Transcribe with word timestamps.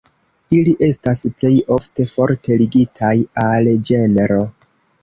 Ili 0.59 0.71
estas 0.87 1.21
plej 1.35 1.51
ofte 1.77 2.09
forte 2.17 2.59
ligitaj 2.65 3.15
al 3.47 3.75
ĝenro. 3.93 4.43